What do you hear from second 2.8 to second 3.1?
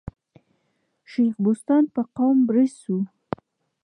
وو.